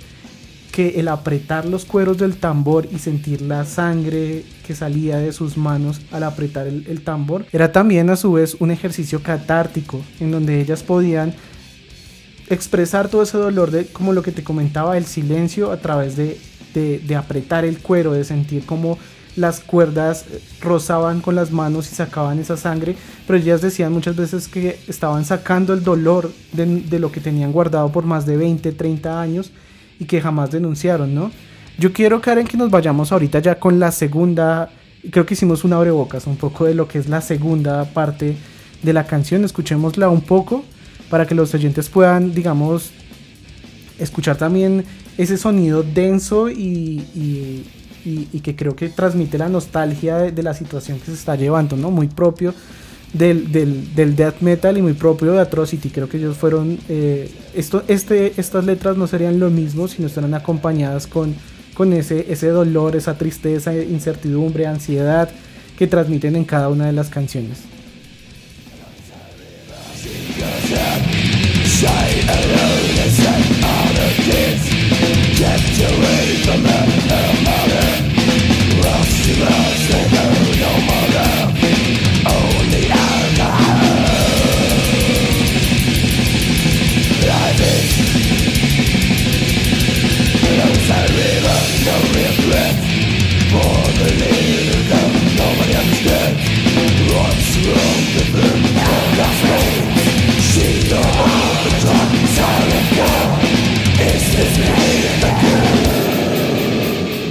que 0.74 1.00
el 1.00 1.08
apretar 1.08 1.66
los 1.66 1.86
cueros 1.86 2.18
del 2.18 2.38
tambor 2.38 2.88
y 2.92 2.98
sentir 2.98 3.44
la 3.44 3.64
sangre 3.64 4.44
que 4.66 4.74
salía 4.74 5.18
de 5.18 5.32
sus 5.32 5.56
manos 5.56 6.02
al 6.12 6.24
apretar 6.24 6.66
el, 6.66 7.02
tambor 7.04 7.46
era 7.54 7.72
también 7.72 8.10
a 8.10 8.16
su 8.16 8.34
vez 8.34 8.58
un 8.60 8.72
ejercicio 8.72 9.22
catártico 9.22 10.02
en 10.20 10.32
donde 10.32 10.60
ellas 10.60 10.82
podían 10.82 11.36
expresar 12.50 13.08
todo 13.08 13.22
ese 13.22 13.38
dolor 13.38 13.70
de 13.70 13.86
como 13.86 14.14
lo 14.14 14.24
que 14.24 14.32
te 14.32 14.44
comentaba 14.44 14.98
el 14.98 15.06
silencio 15.06 15.72
a 15.72 15.78
través 15.78 16.18
de, 16.18 16.40
de, 16.74 17.16
apretar 17.16 17.66
el 17.66 17.78
cuero 17.78 18.14
de 18.14 18.24
sentir 18.24 18.66
como 18.66 18.98
las 19.36 19.60
cuerdas 19.60 20.26
rozaban 20.62 21.22
con 21.22 21.36
las 21.36 21.52
manos 21.52 21.92
y 21.92 21.96
sacaban 21.96 22.40
esa 22.40 22.58
sangre, 22.58 22.96
pero 23.26 23.40
ellas 23.40 23.62
decían 23.62 23.92
muchas 23.92 24.16
veces 24.16 24.48
que 24.48 24.80
estaban 24.88 25.26
sacando 25.26 25.74
el 25.74 25.84
dolor 25.84 26.32
de, 26.52 27.00
lo 27.00 27.12
que 27.12 27.20
tenían 27.20 27.52
guardado 27.52 27.92
por 27.92 28.06
más 28.06 28.26
de 28.26 28.38
20, 28.38 28.72
30 28.72 29.22
años 29.22 29.52
y 30.00 30.06
que 30.06 30.22
jamás 30.22 30.52
denunciaron, 30.52 31.14
¿no? 31.14 31.32
Yo 31.78 31.92
quiero, 31.92 32.22
Karen, 32.22 32.46
que 32.46 32.58
nos 32.58 32.70
vayamos 32.70 33.12
ahorita 33.12 33.40
ya 33.40 33.60
con 33.60 33.80
la 33.80 33.92
segunda, 33.92 34.70
creo 35.10 35.26
que 35.26 35.34
hicimos 35.34 35.64
un 35.64 35.74
abrebocas, 35.74 36.28
un 36.28 36.38
poco 36.38 36.66
de 36.66 36.76
lo 36.76 36.88
que 36.88 37.00
es 37.00 37.10
la 37.10 37.22
segunda 37.22 37.86
parte 37.86 38.36
de 38.84 38.94
la 38.94 39.06
canción, 39.08 39.44
escuchémosla 39.44 40.10
un 40.10 40.22
poco 40.22 40.64
para 41.10 41.26
que 41.26 41.34
los 41.34 41.54
oyentes 41.54 41.90
puedan, 41.90 42.34
digamos, 42.34 42.92
escuchar 43.98 44.38
también 44.38 44.86
ese 45.18 45.38
sonido 45.38 45.84
denso 45.84 46.50
y, 46.50 47.66
que 48.04 48.56
creo 48.56 48.76
que 48.76 48.90
transmite 48.90 49.38
la 49.38 49.50
nostalgia 49.50 50.18
de, 50.18 50.44
la 50.44 50.54
situación 50.54 51.00
que 51.00 51.06
se 51.06 51.14
está 51.14 51.36
llevando, 51.36 51.78
¿no? 51.78 51.90
Muy 51.90 52.08
propio 52.08 52.54
del, 53.14 53.52
del, 53.52 53.96
del, 53.96 54.16
death 54.16 54.42
metal 54.42 54.78
y 54.78 54.82
muy 54.82 54.94
propio 54.94 55.32
de 55.34 55.40
Atrocity. 55.40 55.90
Creo 55.90 56.10
que 56.10 56.18
ellos 56.18 56.38
fueron. 56.38 56.78
Eh, 56.90 57.32
esto, 57.54 57.84
este, 57.88 58.34
estas 58.38 58.66
letras 58.66 58.98
no 58.98 59.08
serían 59.08 59.40
lo 59.40 59.50
mismo 59.50 59.88
si 59.88 60.02
no 60.02 60.08
estuvieran 60.08 60.34
acompañadas 60.34 61.08
con, 61.08 61.36
con 61.74 61.94
ese, 61.94 62.26
ese 62.30 62.50
dolor, 62.50 62.96
esa 62.96 63.18
tristeza, 63.18 63.74
incertidumbre, 63.76 64.68
ansiedad 64.68 65.30
que 65.78 65.88
transmiten 65.88 66.36
en 66.36 66.46
cada 66.46 66.70
una 66.70 66.86
de 66.86 66.94
las 66.94 67.10
canciones. 67.10 67.60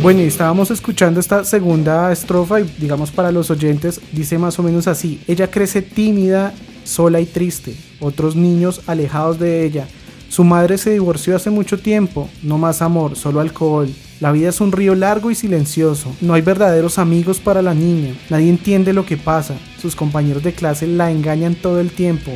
Bueno, 0.03 0.21
y 0.21 0.25
estábamos 0.25 0.73
escuchando 0.73 1.21
esta 1.21 1.45
segunda 1.45 2.11
estrofa 2.11 2.59
y 2.59 2.65
digamos 2.65 3.13
para 3.13 3.31
los 3.31 3.53
oyentes 3.53 4.01
dice 4.11 4.37
más 4.37 4.59
o 4.59 4.65
menos 4.65 4.89
así, 4.89 5.23
ella 5.29 5.49
crece 5.49 5.81
tímida, 5.81 6.53
sola 6.83 7.21
y 7.21 7.25
triste, 7.25 7.77
otros 8.01 8.35
niños 8.35 8.81
alejados 8.89 9.39
de 9.39 9.65
ella. 9.65 9.87
Su 10.29 10.43
madre 10.43 10.77
se 10.77 10.91
divorció 10.91 11.37
hace 11.37 11.51
mucho 11.51 11.79
tiempo, 11.79 12.29
no 12.43 12.59
más 12.59 12.83
amor, 12.83 13.15
solo 13.15 13.39
alcohol. 13.39 13.89
La 14.19 14.33
vida 14.33 14.49
es 14.49 14.61
un 14.61 14.73
río 14.73 14.97
largo 14.97 15.31
y 15.31 15.37
silencioso, 15.37 16.13
no 16.21 16.35
hay 16.35 16.43
verdaderos 16.43 16.99
amigos 16.99 17.39
para 17.39 17.63
la 17.63 17.73
niña, 17.75 18.13
nadie 18.29 18.51
entiende 18.51 18.93
lo 18.93 19.07
que 19.07 19.17
pasa, 19.17 19.55
sus 19.81 19.95
compañeros 19.95 20.43
de 20.43 20.53
clase 20.53 20.89
la 20.89 21.13
engañan 21.13 21.55
todo 21.55 21.79
el 21.79 21.93
tiempo, 21.93 22.33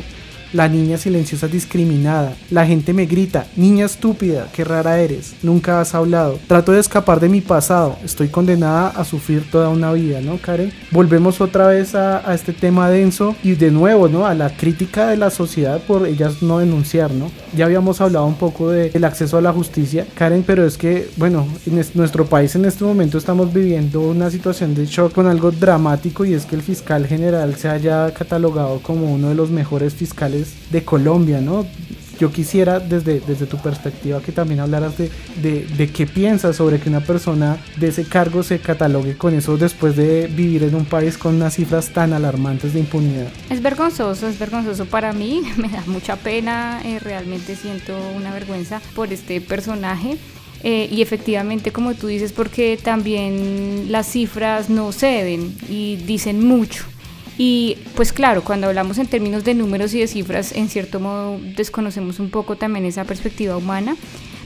la 0.53 0.67
niña 0.67 0.97
silenciosa 0.97 1.47
discriminada. 1.47 2.35
La 2.49 2.65
gente 2.65 2.93
me 2.93 3.05
grita, 3.05 3.47
niña 3.55 3.85
estúpida, 3.85 4.47
qué 4.53 4.63
rara 4.63 4.99
eres, 4.99 5.35
nunca 5.43 5.81
has 5.81 5.93
hablado. 5.95 6.39
Trato 6.47 6.71
de 6.71 6.79
escapar 6.79 7.19
de 7.19 7.29
mi 7.29 7.41
pasado, 7.41 7.97
estoy 8.03 8.29
condenada 8.29 8.89
a 8.89 9.03
sufrir 9.03 9.49
toda 9.49 9.69
una 9.69 9.91
vida, 9.93 10.21
¿no, 10.21 10.37
Karen? 10.37 10.71
Volvemos 10.91 11.41
otra 11.41 11.67
vez 11.67 11.95
a, 11.95 12.33
este 12.33 12.53
tema 12.53 12.89
denso 12.89 13.35
y 13.43 13.55
de 13.55 13.71
nuevo, 13.71 14.07
¿no? 14.07 14.25
A 14.25 14.33
la 14.33 14.49
crítica 14.49 15.07
de 15.07 15.17
la 15.17 15.29
sociedad 15.29 15.81
por 15.81 16.07
ellas 16.07 16.41
no 16.41 16.59
denunciar, 16.59 17.11
¿no? 17.11 17.31
Ya 17.55 17.65
habíamos 17.65 18.01
hablado 18.01 18.25
un 18.25 18.35
poco 18.35 18.69
del 18.69 19.03
acceso 19.03 19.37
a 19.37 19.41
la 19.41 19.53
justicia, 19.53 20.05
Karen, 20.15 20.43
pero 20.45 20.65
es 20.65 20.77
que, 20.77 21.09
bueno, 21.17 21.47
en 21.65 21.83
nuestro 21.93 22.25
país 22.25 22.55
en 22.55 22.65
este 22.65 22.83
momento 22.83 23.17
estamos 23.17 23.53
viviendo 23.53 24.01
una 24.01 24.29
situación 24.29 24.75
de 24.75 24.85
shock 24.85 25.13
con 25.13 25.27
algo 25.27 25.51
dramático 25.51 26.25
y 26.25 26.33
es 26.33 26.45
que 26.45 26.55
el 26.55 26.61
fiscal 26.61 27.07
general 27.07 27.55
se 27.55 27.69
haya 27.69 28.11
catalogado 28.13 28.79
como 28.81 29.11
uno 29.13 29.29
de 29.29 29.35
los 29.35 29.49
mejores 29.49 29.93
fiscales 29.93 30.36
de 30.71 30.83
Colombia, 30.83 31.41
¿no? 31.41 31.65
Yo 32.19 32.31
quisiera 32.31 32.79
desde, 32.79 33.19
desde 33.19 33.45
tu 33.45 33.57
perspectiva 33.57 34.21
que 34.21 34.31
también 34.31 34.59
hablaras 34.59 34.97
de, 34.97 35.11
de, 35.41 35.89
qué 35.91 36.07
piensas 36.07 36.55
sobre 36.55 36.79
que 36.79 36.89
una 36.89 37.01
persona 37.01 37.57
de 37.77 37.89
ese 37.89 38.05
cargo 38.05 38.41
se 38.41 38.59
catalogue 38.59 39.15
con 39.17 39.35
eso 39.35 39.55
después 39.55 39.95
de 39.95 40.25
vivir 40.25 40.63
en 40.63 40.73
un 40.73 40.85
país 40.85 41.15
con 41.15 41.35
unas 41.35 41.53
cifras 41.53 41.93
tan 41.93 42.13
alarmantes 42.13 42.73
de 42.73 42.79
impunidad. 42.79 43.27
Es 43.51 43.61
vergonzoso, 43.61 44.27
es 44.27 44.39
vergonzoso 44.39 44.85
para 44.85 45.13
mí, 45.13 45.43
me 45.57 45.69
da 45.69 45.83
mucha 45.85 46.15
pena, 46.15 46.81
eh, 46.83 46.97
realmente 46.97 47.55
siento 47.55 47.95
una 48.15 48.33
vergüenza 48.33 48.81
por 48.95 49.13
este 49.13 49.39
personaje. 49.39 50.17
Eh, 50.63 50.89
y 50.91 51.03
efectivamente, 51.03 51.71
como 51.71 51.93
tú 51.93 52.07
dices, 52.07 52.33
porque 52.33 52.79
también 52.81 53.91
las 53.91 54.07
cifras 54.07 54.71
no 54.71 54.91
ceden 54.91 55.55
y 55.69 55.97
dicen 55.97 56.45
mucho. 56.45 56.83
Y 57.37 57.77
pues 57.95 58.13
claro, 58.13 58.43
cuando 58.43 58.67
hablamos 58.67 58.97
en 58.97 59.07
términos 59.07 59.43
de 59.43 59.53
números 59.53 59.93
y 59.93 59.99
de 59.99 60.07
cifras, 60.07 60.51
en 60.53 60.69
cierto 60.69 60.99
modo 60.99 61.39
desconocemos 61.55 62.19
un 62.19 62.29
poco 62.29 62.55
también 62.55 62.85
esa 62.85 63.03
perspectiva 63.03 63.57
humana, 63.57 63.95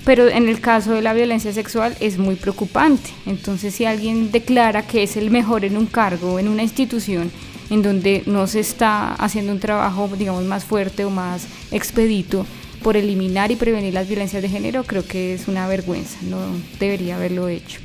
pero 0.04 0.28
en 0.28 0.50
el 0.50 0.60
caso 0.60 0.92
de 0.92 1.02
la 1.02 1.14
violencia 1.14 1.54
sexual 1.54 1.96
es 2.00 2.18
muy 2.18 2.36
preocupante. 2.36 3.12
Entonces 3.26 3.76
si 3.76 3.86
alguien 3.86 4.32
declara 4.32 4.86
que 4.86 5.04
es 5.04 5.16
el 5.16 5.32
mejor 5.32 5.64
en 5.64 5.78
un 5.78 5.86
cargo, 5.86 6.38
en 6.38 6.50
una 6.50 6.64
institución, 6.64 7.32
en 7.70 7.82
donde 7.82 8.24
no 8.26 8.48
se 8.48 8.60
está 8.60 9.14
haciendo 9.14 9.54
un 9.54 9.60
trabajo, 9.60 10.10
digamos, 10.18 10.44
más 10.44 10.66
fuerte 10.66 11.06
o 11.06 11.10
más 11.10 11.48
expedito 11.72 12.46
por 12.84 12.98
eliminar 12.98 13.52
y 13.52 13.56
prevenir 13.56 13.94
las 13.94 14.08
violencias 14.08 14.42
de 14.42 14.50
género, 14.50 14.84
creo 14.84 15.06
que 15.06 15.34
es 15.34 15.48
una 15.48 15.68
vergüenza, 15.68 16.18
no 16.24 16.40
debería 16.80 17.16
haberlo 17.16 17.48
hecho. 17.48 17.80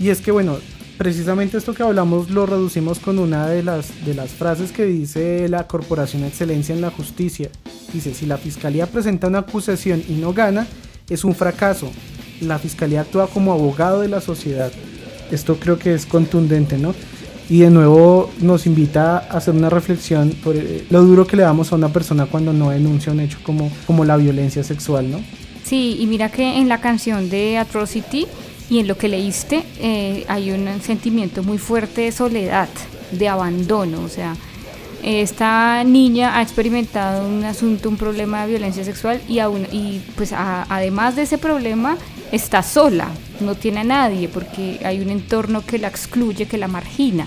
Y 0.00 0.08
es 0.08 0.20
que 0.20 0.32
bueno, 0.32 0.58
precisamente 0.96 1.58
esto 1.58 1.74
que 1.74 1.82
hablamos 1.82 2.30
lo 2.30 2.46
reducimos 2.46 2.98
con 2.98 3.18
una 3.18 3.46
de 3.46 3.62
las, 3.62 4.04
de 4.04 4.14
las 4.14 4.30
frases 4.30 4.72
que 4.72 4.84
dice 4.84 5.48
la 5.48 5.66
Corporación 5.66 6.24
Excelencia 6.24 6.74
en 6.74 6.80
la 6.80 6.90
Justicia. 6.90 7.50
Dice, 7.92 8.14
si 8.14 8.26
la 8.26 8.38
Fiscalía 8.38 8.86
presenta 8.86 9.28
una 9.28 9.40
acusación 9.40 10.02
y 10.08 10.14
no 10.14 10.32
gana, 10.32 10.66
es 11.08 11.24
un 11.24 11.34
fracaso. 11.34 11.90
La 12.40 12.58
Fiscalía 12.58 13.02
actúa 13.02 13.26
como 13.26 13.52
abogado 13.52 14.00
de 14.00 14.08
la 14.08 14.20
sociedad. 14.20 14.72
Esto 15.30 15.56
creo 15.56 15.78
que 15.78 15.94
es 15.94 16.06
contundente, 16.06 16.78
¿no? 16.78 16.94
Y 17.48 17.60
de 17.60 17.70
nuevo 17.70 18.30
nos 18.40 18.66
invita 18.66 19.18
a 19.18 19.36
hacer 19.36 19.54
una 19.54 19.68
reflexión 19.68 20.30
por 20.42 20.56
lo 20.88 21.02
duro 21.02 21.26
que 21.26 21.36
le 21.36 21.42
damos 21.42 21.72
a 21.72 21.76
una 21.76 21.90
persona 21.90 22.26
cuando 22.26 22.52
no 22.52 22.70
denuncia 22.70 23.12
un 23.12 23.20
hecho 23.20 23.38
como, 23.42 23.70
como 23.86 24.04
la 24.04 24.16
violencia 24.16 24.64
sexual, 24.64 25.10
¿no? 25.10 25.20
Sí, 25.62 25.96
y 25.98 26.06
mira 26.06 26.30
que 26.30 26.58
en 26.58 26.68
la 26.68 26.80
canción 26.80 27.30
de 27.30 27.58
Atrocity 27.58 28.26
y 28.70 28.78
en 28.78 28.88
lo 28.88 28.96
que 28.96 29.08
leíste 29.08 29.62
eh, 29.78 30.24
hay 30.28 30.50
un 30.50 30.80
sentimiento 30.80 31.42
muy 31.42 31.58
fuerte 31.58 32.02
de 32.02 32.12
soledad, 32.12 32.68
de 33.10 33.28
abandono, 33.28 34.02
o 34.02 34.08
sea, 34.08 34.36
esta 35.02 35.84
niña 35.84 36.38
ha 36.38 36.42
experimentado 36.42 37.28
un 37.28 37.44
asunto, 37.44 37.90
un 37.90 37.98
problema 37.98 38.42
de 38.42 38.52
violencia 38.52 38.84
sexual 38.84 39.20
y, 39.28 40.00
pues 40.16 40.32
además 40.32 41.14
de 41.14 41.22
ese 41.22 41.36
problema 41.36 41.98
está 42.32 42.62
sola, 42.62 43.08
no 43.40 43.54
tiene 43.54 43.80
a 43.80 43.84
nadie 43.84 44.28
porque 44.28 44.80
hay 44.82 45.00
un 45.00 45.10
entorno 45.10 45.64
que 45.64 45.78
la 45.78 45.88
excluye, 45.88 46.46
que 46.46 46.56
la 46.56 46.68
margina 46.68 47.26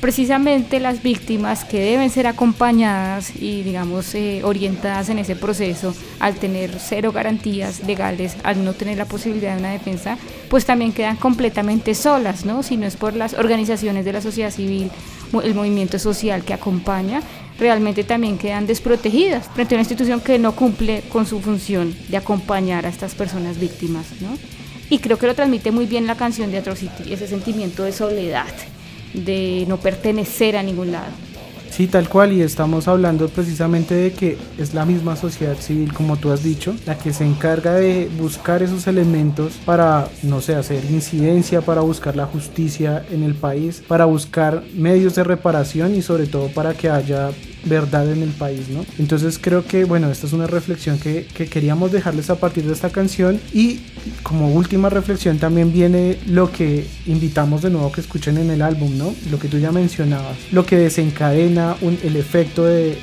precisamente 0.00 0.80
las 0.80 1.02
víctimas 1.02 1.64
que 1.64 1.80
deben 1.80 2.10
ser 2.10 2.26
acompañadas 2.26 3.34
y 3.36 3.62
digamos 3.62 4.14
eh, 4.14 4.42
orientadas 4.44 5.08
en 5.08 5.18
ese 5.18 5.36
proceso 5.36 5.94
al 6.20 6.34
tener 6.34 6.78
cero 6.78 7.12
garantías 7.12 7.84
legales, 7.86 8.36
al 8.42 8.64
no 8.64 8.74
tener 8.74 8.98
la 8.98 9.04
posibilidad 9.06 9.54
de 9.54 9.60
una 9.60 9.72
defensa, 9.72 10.18
pues 10.48 10.64
también 10.64 10.92
quedan 10.92 11.16
completamente 11.16 11.94
solas, 11.94 12.44
¿no? 12.44 12.62
Si 12.62 12.76
no 12.76 12.86
es 12.86 12.96
por 12.96 13.14
las 13.14 13.34
organizaciones 13.34 14.04
de 14.04 14.12
la 14.12 14.20
sociedad 14.20 14.50
civil, 14.50 14.90
el 15.42 15.54
movimiento 15.54 15.98
social 15.98 16.44
que 16.44 16.54
acompaña, 16.54 17.20
realmente 17.58 18.04
también 18.04 18.38
quedan 18.38 18.66
desprotegidas 18.66 19.48
frente 19.54 19.74
a 19.74 19.76
una 19.76 19.82
institución 19.82 20.20
que 20.20 20.38
no 20.38 20.52
cumple 20.52 21.02
con 21.08 21.26
su 21.26 21.40
función 21.40 21.94
de 22.08 22.16
acompañar 22.16 22.86
a 22.86 22.90
estas 22.90 23.14
personas 23.14 23.58
víctimas, 23.58 24.06
¿no? 24.20 24.36
Y 24.88 24.98
creo 25.00 25.18
que 25.18 25.26
lo 25.26 25.34
transmite 25.34 25.72
muy 25.72 25.86
bien 25.86 26.06
la 26.06 26.14
canción 26.14 26.50
de 26.52 26.58
Atrocity, 26.58 27.12
ese 27.12 27.26
sentimiento 27.26 27.82
de 27.82 27.92
soledad, 27.92 28.46
de 29.24 29.64
no 29.68 29.78
pertenecer 29.78 30.56
a 30.56 30.62
ningún 30.62 30.92
lado. 30.92 31.12
Sí, 31.76 31.88
tal 31.88 32.08
cual, 32.08 32.32
y 32.32 32.40
estamos 32.40 32.88
hablando 32.88 33.28
precisamente 33.28 33.94
de 33.94 34.12
que 34.12 34.38
es 34.56 34.72
la 34.72 34.86
misma 34.86 35.14
sociedad 35.14 35.56
civil, 35.56 35.92
como 35.92 36.16
tú 36.16 36.32
has 36.32 36.42
dicho, 36.42 36.74
la 36.86 36.96
que 36.96 37.12
se 37.12 37.26
encarga 37.26 37.74
de 37.74 38.08
buscar 38.18 38.62
esos 38.62 38.86
elementos 38.86 39.58
para, 39.66 40.08
no 40.22 40.40
sé, 40.40 40.54
hacer 40.54 40.86
incidencia, 40.90 41.60
para 41.60 41.82
buscar 41.82 42.16
la 42.16 42.24
justicia 42.24 43.04
en 43.10 43.22
el 43.22 43.34
país, 43.34 43.82
para 43.86 44.06
buscar 44.06 44.62
medios 44.74 45.16
de 45.16 45.24
reparación 45.24 45.94
y 45.94 46.00
sobre 46.00 46.26
todo 46.26 46.48
para 46.48 46.72
que 46.72 46.88
haya 46.88 47.30
verdad 47.66 48.10
en 48.10 48.22
el 48.22 48.30
país, 48.30 48.68
¿no? 48.68 48.84
Entonces 48.98 49.38
creo 49.40 49.64
que, 49.66 49.84
bueno, 49.84 50.10
esta 50.10 50.26
es 50.26 50.32
una 50.32 50.46
reflexión 50.46 50.98
que, 50.98 51.26
que, 51.26 51.46
queríamos 51.46 51.92
dejarles 51.92 52.30
a 52.30 52.36
partir 52.36 52.64
de 52.64 52.72
esta 52.72 52.90
canción 52.90 53.40
y 53.52 53.80
como 54.22 54.52
última 54.52 54.88
reflexión 54.88 55.38
también 55.38 55.72
viene 55.72 56.18
lo 56.26 56.50
que 56.50 56.86
invitamos 57.06 57.62
de 57.62 57.70
nuevo 57.70 57.92
que 57.92 58.00
escuchen 58.00 58.38
en 58.38 58.50
el 58.50 58.62
álbum, 58.62 58.96
¿no? 58.96 59.14
Lo 59.30 59.38
que 59.38 59.48
tú 59.48 59.58
ya 59.58 59.72
mencionabas, 59.72 60.36
lo 60.52 60.64
que 60.64 60.76
desencadena 60.76 61.76
el 61.82 62.16
efecto 62.16 62.64
de 62.64 62.96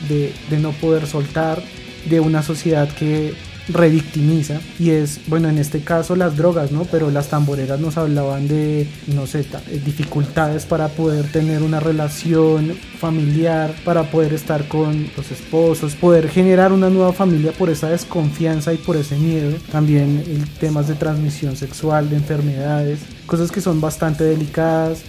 no 0.61 0.71
poder 0.71 1.07
soltar, 1.07 1.61
de 2.09 2.19
una 2.19 2.43
sociedad 2.43 2.89
que 2.89 3.33
revictimiza 3.69 4.59
y 4.77 4.89
es, 4.91 5.21
bueno, 5.27 5.49
en 5.49 5.57
este 5.57 5.81
caso 5.81 6.15
las 6.15 6.35
drogas, 6.35 6.71
¿no? 6.71 6.85
Pero 6.85 7.09
las 7.11 7.29
tamboreras 7.29 7.79
nos 7.79 7.97
hablaban 7.97 8.47
de, 8.47 8.87
no 9.07 9.25
sé, 9.27 9.41
eh, 9.41 9.81
dificultades 9.83 10.65
para 10.65 10.89
poder 10.89 11.31
tener 11.31 11.61
una 11.61 11.79
relación 11.79 12.73
familiar, 12.99 13.73
para 13.85 14.03
poder 14.03 14.33
estar 14.33 14.67
con 14.67 15.07
los 15.15 15.31
esposos, 15.31 15.95
poder 15.95 16.29
generar 16.29 16.71
una 16.71 16.89
nueva 16.89 17.13
familia 17.13 17.51
por 17.51 17.69
esa 17.69 17.89
desconfianza 17.89 18.73
y 18.73 18.77
por 18.77 18.97
ese 18.97 19.17
miedo. 19.17 19.57
También 19.71 20.23
el 20.27 20.49
temas 20.49 20.87
de 20.87 20.95
transmisión 20.95 21.55
sexual, 21.55 22.09
de 22.09 22.17
enfermedades, 22.17 22.99
cosas 23.25 23.51
que 23.51 23.61
son 23.61 23.79
bastante 23.79 24.23
delicadas. 24.23 25.03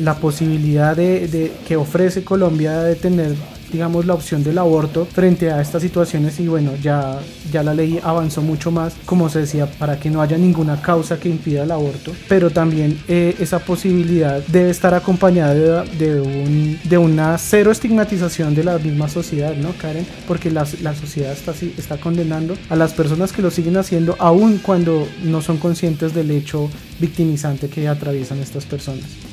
La 0.00 0.18
posibilidad 0.18 0.94
de, 0.94 1.26
de 1.26 1.52
que 1.66 1.76
ofrece 1.76 2.22
Colombia 2.22 2.82
de 2.82 2.96
tener 2.96 3.34
digamos, 3.72 4.06
la 4.06 4.14
opción 4.14 4.42
del 4.42 4.58
aborto 4.58 5.06
frente 5.06 5.50
a 5.50 5.60
estas 5.60 5.82
situaciones 5.82 6.38
y 6.40 6.48
bueno, 6.48 6.72
ya, 6.82 7.20
ya 7.52 7.62
la 7.62 7.74
ley 7.74 8.00
avanzó 8.02 8.42
mucho 8.42 8.70
más, 8.70 8.94
como 9.04 9.28
se 9.28 9.40
decía, 9.40 9.66
para 9.66 9.98
que 9.98 10.10
no 10.10 10.22
haya 10.22 10.36
ninguna 10.38 10.80
causa 10.80 11.18
que 11.18 11.28
impida 11.28 11.64
el 11.64 11.70
aborto, 11.70 12.12
pero 12.28 12.50
también 12.50 12.98
eh, 13.08 13.34
esa 13.38 13.58
posibilidad 13.58 14.40
debe 14.46 14.70
estar 14.70 14.94
acompañada 14.94 15.84
de, 15.84 16.20
un, 16.20 16.78
de 16.84 16.98
una 16.98 17.38
cero 17.38 17.70
estigmatización 17.70 18.54
de 18.54 18.64
la 18.64 18.78
misma 18.78 19.08
sociedad, 19.08 19.54
¿no, 19.56 19.72
Karen? 19.80 20.06
Porque 20.26 20.50
la, 20.50 20.66
la 20.82 20.94
sociedad 20.94 21.32
está, 21.32 21.52
está 21.76 21.98
condenando 21.98 22.56
a 22.68 22.76
las 22.76 22.92
personas 22.92 23.32
que 23.32 23.42
lo 23.42 23.50
siguen 23.50 23.76
haciendo 23.76 24.16
aun 24.18 24.58
cuando 24.58 25.06
no 25.22 25.42
son 25.42 25.58
conscientes 25.58 26.14
del 26.14 26.30
hecho 26.30 26.70
victimizante 26.98 27.68
que 27.68 27.88
atraviesan 27.88 28.38
estas 28.38 28.64
personas. 28.64 29.25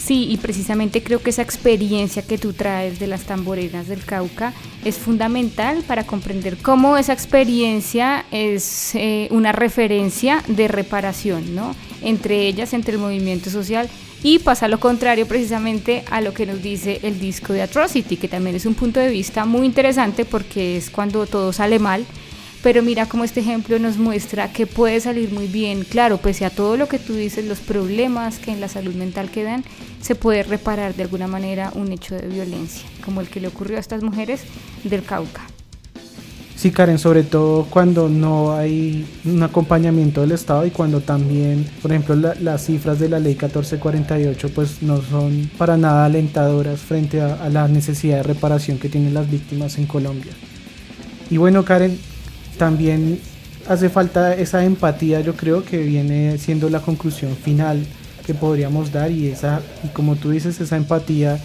Sí, 0.00 0.28
y 0.30 0.38
precisamente 0.38 1.02
creo 1.02 1.22
que 1.22 1.28
esa 1.28 1.42
experiencia 1.42 2.22
que 2.22 2.38
tú 2.38 2.54
traes 2.54 2.98
de 2.98 3.06
las 3.06 3.24
tamboreras 3.24 3.86
del 3.86 4.02
Cauca 4.02 4.54
es 4.82 4.96
fundamental 4.96 5.84
para 5.86 6.04
comprender 6.04 6.56
cómo 6.56 6.96
esa 6.96 7.12
experiencia 7.12 8.24
es 8.30 8.94
eh, 8.94 9.28
una 9.30 9.52
referencia 9.52 10.42
de 10.48 10.68
reparación, 10.68 11.54
¿no? 11.54 11.76
Entre 12.00 12.46
ellas, 12.46 12.72
entre 12.72 12.94
el 12.94 12.98
movimiento 12.98 13.50
social 13.50 13.90
y 14.22 14.38
pasa 14.38 14.68
lo 14.68 14.80
contrario 14.80 15.26
precisamente 15.26 16.02
a 16.10 16.22
lo 16.22 16.32
que 16.32 16.46
nos 16.46 16.62
dice 16.62 17.00
el 17.02 17.20
disco 17.20 17.52
de 17.52 17.62
Atrocity, 17.62 18.16
que 18.16 18.28
también 18.28 18.56
es 18.56 18.64
un 18.64 18.74
punto 18.74 19.00
de 19.00 19.08
vista 19.08 19.44
muy 19.44 19.66
interesante 19.66 20.24
porque 20.24 20.78
es 20.78 20.88
cuando 20.90 21.26
todo 21.26 21.52
sale 21.52 21.78
mal 21.78 22.06
pero 22.62 22.82
mira 22.82 23.06
cómo 23.06 23.24
este 23.24 23.40
ejemplo 23.40 23.78
nos 23.78 23.96
muestra 23.96 24.52
que 24.52 24.66
puede 24.66 25.00
salir 25.00 25.32
muy 25.32 25.46
bien. 25.46 25.84
Claro, 25.84 26.18
pese 26.18 26.44
a 26.44 26.50
todo 26.50 26.76
lo 26.76 26.88
que 26.88 26.98
tú 26.98 27.14
dices, 27.14 27.46
los 27.46 27.60
problemas 27.60 28.38
que 28.38 28.52
en 28.52 28.60
la 28.60 28.68
salud 28.68 28.94
mental 28.94 29.30
quedan, 29.30 29.64
se 30.00 30.14
puede 30.14 30.42
reparar 30.42 30.94
de 30.94 31.04
alguna 31.04 31.26
manera 31.26 31.72
un 31.74 31.92
hecho 31.92 32.14
de 32.14 32.26
violencia, 32.28 32.86
como 33.04 33.20
el 33.20 33.28
que 33.28 33.40
le 33.40 33.48
ocurrió 33.48 33.76
a 33.76 33.80
estas 33.80 34.02
mujeres 34.02 34.42
del 34.84 35.02
Cauca. 35.02 35.42
Sí, 36.54 36.70
Karen, 36.72 36.98
sobre 36.98 37.22
todo 37.22 37.64
cuando 37.70 38.10
no 38.10 38.54
hay 38.54 39.06
un 39.24 39.42
acompañamiento 39.42 40.20
del 40.20 40.32
Estado 40.32 40.66
y 40.66 40.70
cuando 40.70 41.00
también, 41.00 41.66
por 41.80 41.90
ejemplo, 41.90 42.14
las 42.14 42.66
cifras 42.66 42.98
de 42.98 43.08
la 43.08 43.18
ley 43.18 43.32
1448 43.32 44.50
pues 44.54 44.82
no 44.82 45.00
son 45.00 45.50
para 45.56 45.78
nada 45.78 46.04
alentadoras 46.04 46.80
frente 46.80 47.22
a, 47.22 47.42
a 47.42 47.48
la 47.48 47.66
necesidad 47.66 48.18
de 48.18 48.24
reparación 48.24 48.78
que 48.78 48.90
tienen 48.90 49.14
las 49.14 49.30
víctimas 49.30 49.78
en 49.78 49.86
Colombia. 49.86 50.32
Y 51.30 51.38
bueno, 51.38 51.64
Karen, 51.64 51.98
también 52.60 53.18
hace 53.70 53.88
falta 53.88 54.34
esa 54.34 54.62
empatía, 54.66 55.22
yo 55.22 55.34
creo 55.34 55.64
que 55.64 55.78
viene 55.78 56.36
siendo 56.36 56.68
la 56.68 56.80
conclusión 56.80 57.34
final 57.34 57.86
que 58.26 58.34
podríamos 58.34 58.92
dar 58.92 59.10
y 59.10 59.28
esa 59.28 59.62
como 59.94 60.14
tú 60.16 60.28
dices 60.28 60.60
esa 60.60 60.76
empatía 60.76 61.38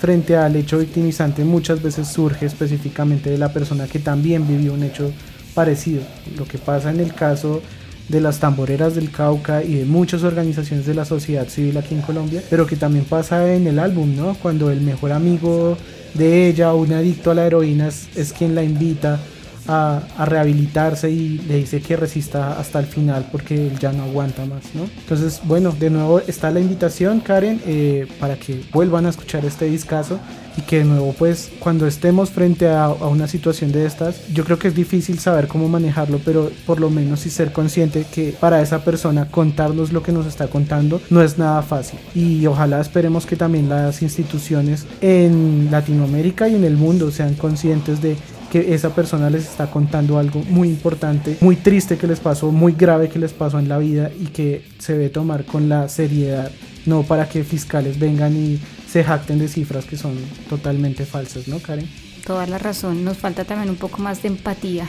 frente 0.00 0.36
al 0.36 0.56
hecho 0.56 0.78
victimizante 0.78 1.44
muchas 1.44 1.80
veces 1.80 2.08
surge 2.08 2.46
específicamente 2.46 3.30
de 3.30 3.38
la 3.38 3.52
persona 3.52 3.86
que 3.86 4.00
también 4.00 4.48
vivió 4.48 4.74
un 4.74 4.82
hecho 4.82 5.12
parecido. 5.54 6.02
Lo 6.36 6.44
que 6.44 6.58
pasa 6.58 6.90
en 6.90 6.98
el 6.98 7.14
caso 7.14 7.62
de 8.08 8.20
las 8.20 8.40
tamboreras 8.40 8.96
del 8.96 9.12
Cauca 9.12 9.62
y 9.62 9.74
de 9.74 9.84
muchas 9.84 10.24
organizaciones 10.24 10.86
de 10.86 10.94
la 10.94 11.04
sociedad 11.04 11.46
civil 11.46 11.76
aquí 11.76 11.94
en 11.94 12.02
Colombia, 12.02 12.42
pero 12.50 12.66
que 12.66 12.74
también 12.74 13.04
pasa 13.04 13.54
en 13.54 13.68
el 13.68 13.78
álbum, 13.78 14.16
¿no? 14.16 14.34
Cuando 14.34 14.72
el 14.72 14.80
mejor 14.80 15.12
amigo 15.12 15.78
de 16.14 16.48
ella, 16.48 16.74
un 16.74 16.92
adicto 16.92 17.30
a 17.30 17.34
la 17.34 17.46
heroína, 17.46 17.86
es 17.86 18.32
quien 18.36 18.56
la 18.56 18.64
invita 18.64 19.20
a, 19.68 20.00
rehabilitarse 20.24 21.10
y 21.10 21.38
le 21.38 21.56
dice 21.56 21.80
que 21.80 21.96
resista 21.96 22.58
hasta 22.58 22.80
el 22.80 22.86
final 22.86 23.28
porque 23.30 23.68
él 23.68 23.78
ya 23.78 23.92
no 23.92 24.04
aguanta 24.04 24.44
más, 24.46 24.74
¿no? 24.74 24.88
Entonces, 24.98 25.40
bueno, 25.44 25.74
de 25.78 25.90
nuevo 25.90 26.20
está 26.20 26.50
la 26.50 26.60
invitación, 26.60 27.20
Karen, 27.20 27.60
eh, 27.66 28.06
para 28.18 28.36
que 28.36 28.62
vuelvan 28.72 29.06
a 29.06 29.10
escuchar 29.10 29.44
este 29.44 29.66
discazo 29.66 30.18
y 30.56 30.62
que 30.62 30.78
de 30.78 30.84
nuevo, 30.84 31.14
pues, 31.16 31.50
cuando 31.60 31.86
estemos 31.86 32.30
frente 32.30 32.68
a, 32.68 32.86
a, 32.86 33.06
una 33.06 33.28
situación 33.28 33.70
de 33.70 33.86
estas, 33.86 34.26
yo 34.32 34.44
creo 34.44 34.58
que 34.58 34.68
es 34.68 34.74
difícil 34.74 35.18
saber 35.20 35.46
cómo 35.46 35.68
manejarlo, 35.68 36.20
pero 36.24 36.50
por 36.66 36.80
lo 36.80 36.90
menos 36.90 37.20
sí 37.20 37.30
ser 37.30 37.52
consciente 37.52 38.04
que 38.12 38.34
para 38.40 38.60
esa 38.60 38.84
persona 38.84 39.30
contarnos 39.30 39.92
lo 39.92 40.02
que 40.02 40.10
nos 40.10 40.26
está 40.26 40.48
contando 40.48 41.00
no 41.10 41.22
es 41.22 41.38
nada 41.38 41.62
fácil. 41.62 42.00
Y 42.14 42.44
ojalá 42.46 42.80
esperemos 42.80 43.24
que 43.24 43.36
también 43.36 43.68
las 43.68 44.02
instituciones 44.02 44.86
en 45.00 45.68
Latinoamérica 45.70 46.48
y 46.48 46.56
en 46.56 46.64
el 46.64 46.76
mundo 46.76 47.12
sean 47.12 47.34
conscientes 47.34 48.02
de 48.02 48.16
que 48.50 48.74
esa 48.74 48.94
persona 48.94 49.30
les 49.30 49.44
está 49.44 49.70
contando 49.70 50.18
algo 50.18 50.42
muy 50.48 50.68
importante, 50.68 51.36
muy 51.40 51.56
triste 51.56 51.96
que 51.96 52.06
les 52.06 52.20
pasó, 52.20 52.50
muy 52.50 52.72
grave 52.72 53.08
que 53.08 53.18
les 53.18 53.32
pasó 53.32 53.58
en 53.58 53.68
la 53.68 53.78
vida 53.78 54.10
y 54.18 54.26
que 54.26 54.64
se 54.78 54.94
debe 54.94 55.08
tomar 55.10 55.44
con 55.44 55.68
la 55.68 55.88
seriedad, 55.88 56.50
no 56.86 57.02
para 57.02 57.28
que 57.28 57.44
fiscales 57.44 57.98
vengan 57.98 58.36
y 58.36 58.58
se 58.88 59.04
jacten 59.04 59.38
de 59.38 59.48
cifras 59.48 59.84
que 59.84 59.96
son 59.96 60.16
totalmente 60.48 61.04
falsas, 61.04 61.48
¿no, 61.48 61.58
Karen? 61.58 61.88
Toda 62.26 62.46
la 62.46 62.58
razón, 62.58 63.04
nos 63.04 63.18
falta 63.18 63.44
también 63.44 63.70
un 63.70 63.76
poco 63.76 63.98
más 63.98 64.22
de 64.22 64.28
empatía 64.28 64.86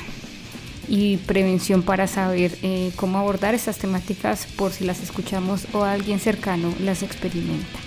y 0.87 1.17
prevención 1.17 1.83
para 1.83 2.07
saber 2.07 2.57
eh, 2.63 2.91
cómo 2.95 3.19
abordar 3.19 3.53
estas 3.53 3.77
temáticas 3.77 4.47
por 4.57 4.71
si 4.71 4.85
las 4.85 5.01
escuchamos 5.03 5.67
o 5.73 5.83
alguien 5.83 6.19
cercano 6.19 6.73
las 6.81 7.03
experimenta. 7.03 7.79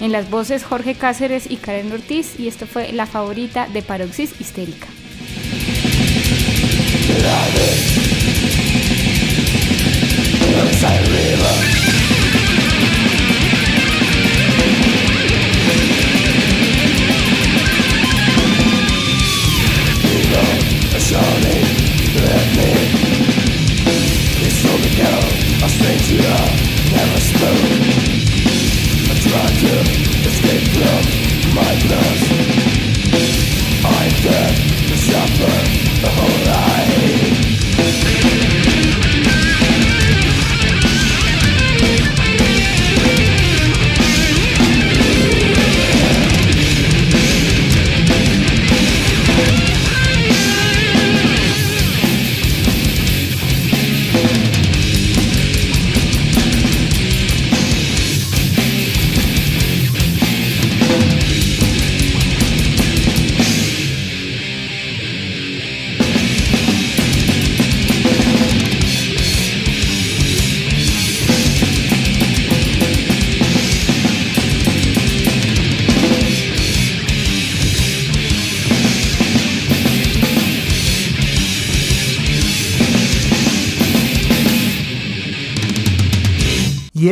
En 0.00 0.12
las 0.12 0.30
voces 0.30 0.64
Jorge 0.64 0.94
Cáceres 0.94 1.50
y 1.50 1.56
Karen 1.56 1.92
Ortiz 1.92 2.38
y 2.38 2.48
esto 2.48 2.66
fue 2.66 2.92
la 2.92 3.06
favorita 3.06 3.66
de 3.68 3.82
Paroxis 3.82 4.40
Histérica. 4.40 4.86
Never 7.18 7.60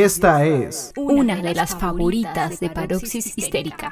esta 0.09 0.43
es 0.43 0.91
una 0.97 1.35
de 1.35 1.53
las 1.53 1.75
favoritas 1.75 2.59
de 2.59 2.71
Paroxis 2.71 3.37
Histérica. 3.37 3.87